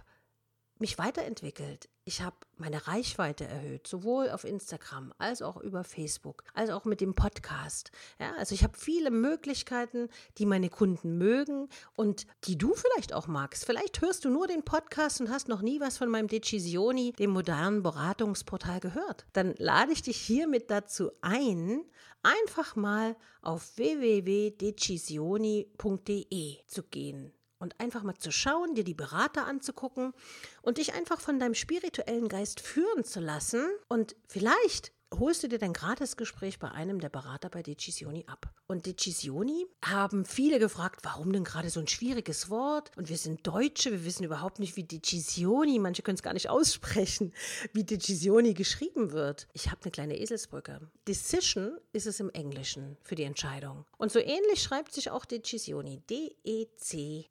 mich 0.80 0.98
weiterentwickelt. 0.98 1.90
Ich 2.04 2.22
habe 2.22 2.36
meine 2.58 2.88
Reichweite 2.88 3.46
erhöht, 3.46 3.88
sowohl 3.88 4.30
auf 4.30 4.44
Instagram 4.44 5.14
als 5.18 5.42
auch 5.42 5.58
über 5.58 5.84
Facebook, 5.84 6.44
als 6.54 6.70
auch 6.70 6.86
mit 6.86 7.02
dem 7.02 7.16
Podcast. 7.16 7.90
Ja, 8.20 8.34
also 8.38 8.54
ich 8.54 8.64
habe 8.64 8.78
viele 8.78 9.10
Möglichkeiten, 9.10 10.10
die 10.38 10.46
meine 10.46 10.70
Kunden 10.70 11.18
mögen 11.18 11.70
und 11.96 12.28
die 12.44 12.58
du 12.58 12.76
vielleicht 12.76 13.14
auch 13.14 13.28
magst. 13.28 13.66
Vielleicht 13.66 14.02
hörst 14.02 14.26
du 14.26 14.30
nur 14.30 14.48
den 14.48 14.64
Podcast 14.64 15.22
und 15.22 15.32
hast 15.32 15.48
noch 15.48 15.62
nie 15.62 15.80
was 15.80 15.98
von 15.98 16.10
meinem 16.10 16.28
Decisioni, 16.28 17.14
dem 17.14 17.32
modernen 17.32 17.82
Beratungsportal, 17.82 18.80
gehört. 18.80 19.26
Dann 19.34 19.56
lade 19.58 19.92
ich 19.92 20.04
dich 20.04 20.18
hiermit 20.18 20.70
dazu 20.70 21.12
ein, 21.22 21.84
einfach 22.24 22.76
mal 22.76 23.16
auf 23.42 23.78
www.decisioni.de 23.78 26.58
zu 26.68 26.84
gehen 26.84 27.34
und 27.66 27.80
einfach 27.80 28.04
mal 28.04 28.16
zu 28.16 28.32
schauen, 28.32 28.76
dir 28.76 28.84
die 28.84 28.94
Berater 28.94 29.48
anzugucken 29.48 30.14
und 30.62 30.78
dich 30.78 30.94
einfach 30.94 31.20
von 31.20 31.40
deinem 31.40 31.56
spirituellen 31.56 32.28
Geist 32.28 32.60
führen 32.60 33.04
zu 33.04 33.20
lassen. 33.20 33.66
Und 33.88 34.16
vielleicht 34.28 34.92
holst 35.14 35.44
du 35.44 35.48
dir 35.48 35.60
dein 35.60 35.74
Gratisgespräch 35.74 36.60
bei 36.60 36.72
einem 36.72 37.00
der 37.00 37.10
Berater 37.10 37.50
bei 37.50 37.62
Decisioni 37.64 38.26
ab. 38.28 38.54
Und 38.68 38.86
Decisioni 38.86 39.66
haben 39.84 40.26
viele 40.26 40.60
gefragt, 40.60 41.02
warum 41.04 41.32
denn 41.32 41.44
gerade 41.44 41.70
so 41.70 41.80
ein 41.80 41.88
schwieriges 41.88 42.50
Wort? 42.50 42.92
Und 42.98 43.10
wir 43.10 43.18
sind 43.18 43.46
Deutsche, 43.46 43.92
wir 43.92 44.06
wissen 44.06 44.24
überhaupt 44.24 44.60
nicht, 44.60 44.76
wie 44.76 44.84
Decisioni, 44.84 45.80
manche 45.80 46.02
können 46.02 46.16
es 46.16 46.24
gar 46.24 46.34
nicht 46.34 46.50
aussprechen, 46.50 47.34
wie 47.74 47.84
Decisioni 47.84 48.54
geschrieben 48.54 49.12
wird. 49.12 49.48
Ich 49.54 49.70
habe 49.72 49.82
eine 49.84 49.92
kleine 49.92 50.20
Eselsbrücke. 50.20 50.90
Decision 51.08 51.78
ist 51.94 52.08
es 52.08 52.20
im 52.20 52.30
Englischen 52.32 52.98
für 53.04 53.16
die 53.16 53.24
Entscheidung. 53.24 53.86
Und 53.98 54.12
so 54.12 54.20
ähnlich 54.20 54.62
schreibt 54.62 54.94
sich 54.94 55.12
auch 55.12 55.26
Decisioni. 55.26 56.02
D-E-C-I-S-I-O-N-I. 56.10 57.26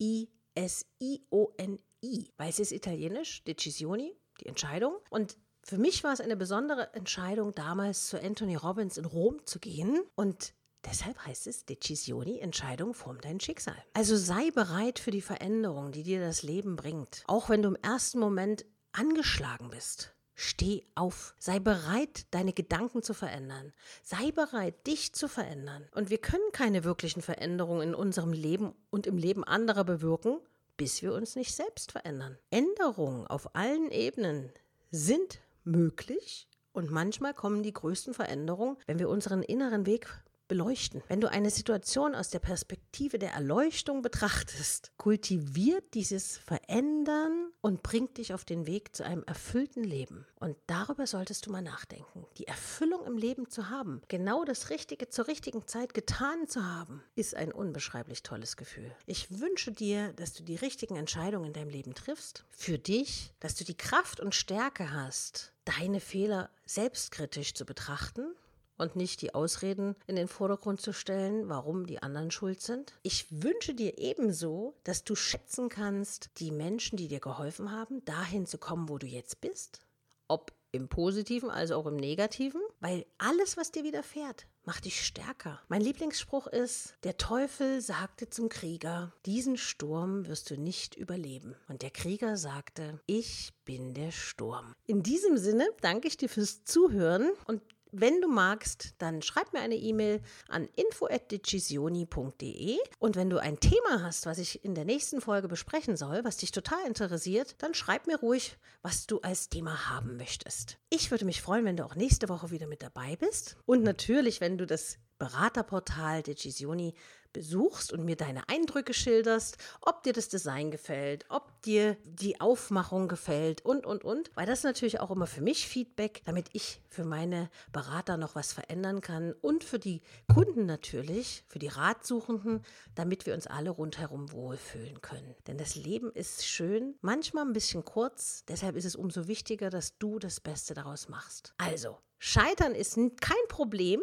Weil 2.37 2.49
es 2.49 2.59
ist 2.61 2.73
italienisch, 2.73 3.43
Decisioni, 3.45 4.17
die 4.41 4.47
Entscheidung. 4.47 4.97
Und 5.11 5.37
für 5.65 5.79
mich 5.79 6.05
war 6.05 6.13
es 6.13 6.21
eine 6.21 6.37
besondere 6.37 6.93
Entscheidung, 6.95 7.55
damals 7.55 8.09
zu 8.09 8.23
Anthony 8.23 8.57
Robbins 8.57 8.99
in 8.99 9.05
Rom 9.05 9.45
zu 9.45 9.59
gehen 9.59 10.03
und 10.15 10.55
Deshalb 10.87 11.19
heißt 11.25 11.47
es 11.47 11.65
Decisioni, 11.65 12.41
Entscheidung 12.41 12.93
formt 12.93 13.25
dein 13.25 13.41
Schicksal. 13.41 13.77
Also 13.95 14.19
sei 14.19 14.51
bereit 14.51 14.99
für 14.99 15.11
die 15.11 15.23
Veränderung, 15.23 15.93
die 15.93 16.03
dir 16.03 16.21
das 16.21 16.43
Leben 16.43 16.77
bringt. 16.77 17.25
Auch 17.27 17.49
wenn 17.49 17.63
du 17.63 17.71
im 17.71 17.77
ersten 17.77 18.19
Moment 18.19 18.67
angeschlagen 18.93 19.71
bist. 19.71 20.15
Steh 20.35 20.85
auf. 20.95 21.35
Sei 21.39 21.59
bereit, 21.59 22.27
deine 22.33 22.53
Gedanken 22.53 23.03
zu 23.03 23.15
verändern. 23.15 23.73
Sei 24.03 24.33
bereit, 24.33 24.87
dich 24.87 25.15
zu 25.15 25.29
verändern. 25.29 25.89
Und 25.95 26.11
wir 26.11 26.19
können 26.19 26.53
keine 26.53 26.85
wirklichen 26.85 27.23
Veränderungen 27.23 27.89
in 27.89 27.95
unserem 27.95 28.33
Leben 28.33 28.75
und 28.91 29.07
im 29.07 29.17
Leben 29.17 29.45
anderer 29.45 29.85
bewirken, 29.85 30.39
bis 30.77 31.03
wir 31.03 31.15
uns 31.15 31.37
nicht 31.37 31.55
selbst 31.55 31.93
verändern. 31.93 32.37
Änderungen 32.51 33.27
auf 33.27 33.55
allen 33.55 33.91
Ebenen 33.91 34.53
sind 34.91 35.41
möglich 35.65 36.49
und 36.73 36.91
manchmal 36.91 37.35
kommen 37.35 37.63
die 37.63 37.73
größten 37.73 38.15
Veränderungen, 38.15 38.77
wenn 38.87 38.99
wir 38.99 39.09
unseren 39.09 39.43
inneren 39.43 39.87
Weg 39.87 40.09
beleuchten. 40.49 41.03
Wenn 41.09 41.21
du 41.21 41.31
eine 41.31 41.51
Situation 41.51 42.15
aus 42.15 42.29
der 42.29 42.39
Perspektive 42.39 43.19
der 43.19 43.33
Erleuchtung 43.33 44.03
betrachtest, 44.03 44.93
kultiviert 44.97 45.95
dieses 45.95 46.37
Verändern 46.37 47.51
und 47.61 47.83
bringt 47.83 48.19
dich 48.19 48.35
auf 48.35 48.45
den 48.45 48.67
Weg 48.67 48.95
zu 48.95 49.05
einem 49.05 49.23
erfüllten 49.25 49.85
Leben. 49.85 50.27
Und 50.41 50.57
darüber 50.67 51.07
solltest 51.07 51.47
du 51.47 51.51
mal 51.51 51.63
nachdenken. 51.63 52.27
Die 52.37 52.47
Erfüllung 52.47 53.07
im 53.07 53.17
Leben 53.17 53.49
zu 53.49 53.71
haben, 53.71 54.03
genau 54.09 54.45
das 54.45 54.69
Richtige 54.69 55.09
zur 55.09 55.29
richtigen 55.29 55.67
Zeit 55.67 55.95
getan 55.95 56.47
zu 56.47 56.65
haben, 56.65 57.03
ist 57.15 57.35
ein 57.35 57.53
unbeschreiblich 57.53 58.23
tolles 58.23 58.57
Gefühl. 58.57 58.95
Ich 59.07 59.41
wünsche 59.41 59.73
dir, 59.73 60.13
dass 60.13 60.35
du 60.35 60.43
die 60.43 60.57
richtigen 60.57 60.97
Entscheidungen 60.97 61.47
in 61.47 61.53
deinem 61.55 61.71
Leben 61.71 61.95
triffst, 61.95 62.45
für 62.51 62.79
dich, 62.79 63.33
dass 63.41 63.55
du 63.55 63.65
die 63.65 63.77
Kraft 63.77 64.21
und 64.21 64.35
Stärke 64.35 64.93
hast, 64.93 65.54
deine 65.65 66.01
Fehler 66.01 66.51
selbstkritisch 66.67 67.55
zu 67.55 67.65
betrachten 67.65 68.35
und 68.77 68.97
nicht 68.97 69.23
die 69.23 69.35
Ausreden 69.35 69.95
in 70.07 70.17
den 70.17 70.29
Vordergrund 70.29 70.81
zu 70.81 70.93
stellen, 70.93 71.49
warum 71.49 71.87
die 71.87 72.03
anderen 72.03 72.31
schuld 72.31 72.61
sind. 72.61 72.93
Ich 73.03 73.27
wünsche 73.43 73.75
dir 73.75 73.99
ebenso, 73.99 74.75
dass 74.85 75.05
du 75.05 75.15
schätzen 75.15 75.69
kannst, 75.69 76.31
die 76.39 76.51
Menschen, 76.51 76.97
die 76.97 77.09
dir 77.09 77.21
geholfen 77.21 77.71
haben, 77.71 78.05
dahin 78.05 78.47
zu 78.47 78.59
kommen, 78.59 78.89
wo 78.89 78.99
du 78.99 79.07
jetzt 79.07 79.41
bist. 79.41 79.81
Ob 80.29 80.53
im 80.75 80.89
positiven 80.89 81.51
als 81.51 81.71
auch 81.71 81.87
im 81.87 81.97
negativen, 81.97 82.61
weil 82.81 83.07
alles, 83.19 83.57
was 83.57 83.71
dir 83.71 83.85
widerfährt, 83.85 84.47
macht 84.65 84.85
dich 84.85 85.05
stärker. 85.05 85.61
Mein 85.69 85.81
Lieblingsspruch 85.81 86.47
ist, 86.47 86.95
der 87.05 87.17
Teufel 87.17 87.81
sagte 87.81 88.29
zum 88.29 88.49
Krieger, 88.49 89.13
diesen 89.27 89.57
Sturm 89.57 90.27
wirst 90.27 90.51
du 90.51 90.57
nicht 90.57 90.97
überleben. 90.97 91.55
Und 91.69 91.83
der 91.83 91.91
Krieger 91.91 92.37
sagte, 92.37 93.01
ich 93.07 93.53
bin 93.65 93.95
der 93.95 94.11
Sturm. 94.11 94.75
In 94.87 95.03
diesem 95.03 95.37
Sinne 95.37 95.67
danke 95.81 96.09
ich 96.09 96.17
dir 96.17 96.29
fürs 96.29 96.65
Zuhören 96.65 97.31
und 97.47 97.63
wenn 98.01 98.21
du 98.21 98.29
magst, 98.29 98.95
dann 98.99 99.23
schreib 99.23 99.53
mir 99.53 99.61
eine 99.61 99.77
E-Mail 99.77 100.21
an 100.49 100.69
info@decisioni.de 100.77 102.79
und 102.99 103.17
wenn 103.17 103.31
du 103.31 103.39
ein 103.39 103.61
Thema 103.61 104.03
hast, 104.03 104.27
was 104.27 104.39
ich 104.39 104.65
in 104.65 104.75
der 104.75 104.85
nächsten 104.85 105.21
Folge 105.21 105.49
besprechen 105.49 105.97
soll, 105.97 106.25
was 106.25 106.39
dich 106.39 106.51
total 106.51 106.85
interessiert, 106.87 107.55
dann 107.59 107.75
schreib 107.75 108.07
mir 108.07 108.19
ruhig, 108.19 108.57
was 108.83 109.07
du 109.07 109.21
als 109.21 109.49
Thema 109.49 109.91
haben 109.91 110.17
möchtest. 110.17 110.79
Ich 110.91 111.11
würde 111.11 111.25
mich 111.25 111.43
freuen, 111.43 111.65
wenn 111.65 111.77
du 111.77 111.85
auch 111.85 111.95
nächste 111.95 112.29
Woche 112.29 112.51
wieder 112.51 112.67
mit 112.67 112.83
dabei 112.83 113.17
bist 113.17 113.57
und 113.67 113.83
natürlich, 113.83 114.41
wenn 114.41 114.59
du 114.59 114.67
das 114.67 114.99
Beraterportal 115.25 116.23
Decisioni 116.23 116.95
besuchst 117.33 117.93
und 117.95 118.05
mir 118.05 118.15
deine 118.15 118.47
Eindrücke 118.51 118.93
schilderst, 118.93 119.57
ob 119.81 120.03
dir 120.03 120.13
das 120.13 120.29
Design 120.29 120.71
gefällt, 120.71 121.25
ob 121.31 121.63
dir 121.63 121.97
die 122.05 122.43
Aufmachung 122.43 123.09
gefällt 123.09 123.65
und, 123.65 123.87
und, 123.87 124.05
und. 124.05 124.31
Weil 124.35 124.47
das 124.47 124.65
natürlich 124.65 125.01
auch 125.01 125.11
immer 125.11 125.27
für 125.27 125.41
mich 125.41 125.67
Feedback, 125.67 126.21
damit 126.27 126.51
ich 126.53 126.83
für 126.91 127.05
meine 127.05 127.51
Berater 127.73 128.19
noch 128.19 128.35
was 128.35 128.53
verändern 128.53 129.01
kann 129.01 129.33
und 129.41 129.65
für 129.65 129.79
die 129.79 130.03
Kunden 130.33 130.67
natürlich, 130.67 131.43
für 131.49 131.59
die 131.59 131.69
Ratsuchenden, 131.69 132.63
damit 132.95 133.25
wir 133.25 133.33
uns 133.33 133.47
alle 133.47 133.71
rundherum 133.71 134.31
wohlfühlen 134.31 135.01
können. 135.01 135.35
Denn 135.47 135.57
das 135.57 135.75
Leben 135.75 136.13
ist 136.13 136.47
schön, 136.47 136.97
manchmal 137.01 137.47
ein 137.47 137.55
bisschen 137.55 137.85
kurz, 137.85 138.45
deshalb 138.47 138.77
ist 138.77 138.85
es 138.85 138.95
umso 138.95 139.27
wichtiger, 139.27 139.71
dass 139.71 139.97
du 139.99 140.19
das 140.19 140.39
Beste 140.39 140.75
daraus 140.75 141.09
machst. 141.09 141.55
Also, 141.57 141.97
Scheitern 142.19 142.75
ist 142.75 142.97
kein 143.21 143.37
Problem, 143.49 144.01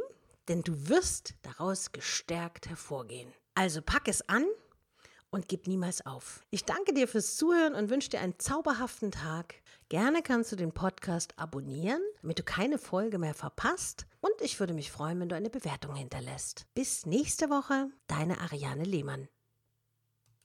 denn 0.48 0.62
du 0.62 0.90
wirst 0.90 1.36
daraus 1.42 1.92
gestärkt 1.92 2.70
hervorgehen. 2.70 3.34
Also 3.56 3.82
pack 3.82 4.08
es 4.08 4.28
an 4.28 4.46
und 5.30 5.48
gib 5.48 5.68
niemals 5.68 6.06
auf. 6.06 6.46
Ich 6.50 6.66
danke 6.66 6.94
dir 6.94 7.08
fürs 7.08 7.36
Zuhören 7.36 7.74
und 7.74 7.90
wünsche 7.90 8.10
dir 8.10 8.20
einen 8.20 8.38
zauberhaften 8.38 9.12
Tag. 9.12 9.56
Gerne 9.90 10.22
kannst 10.22 10.52
du 10.52 10.56
den 10.56 10.74
Podcast 10.74 11.38
abonnieren, 11.38 12.02
damit 12.22 12.40
du 12.40 12.44
keine 12.44 12.78
Folge 12.78 13.18
mehr 13.18 13.34
verpasst. 13.34 14.06
Und 14.20 14.34
ich 14.42 14.60
würde 14.60 14.74
mich 14.74 14.92
freuen, 14.92 15.20
wenn 15.20 15.30
du 15.30 15.36
eine 15.36 15.50
Bewertung 15.50 15.96
hinterlässt. 15.96 16.66
Bis 16.76 17.06
nächste 17.06 17.50
Woche, 17.50 17.90
deine 18.08 18.40
Ariane 18.40 18.84
Lehmann. 18.84 19.28